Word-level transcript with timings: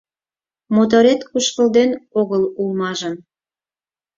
Моторет 0.75 1.21
кушкылден 1.29 1.91
огыл 2.19 2.43
улмажын. 2.61 3.15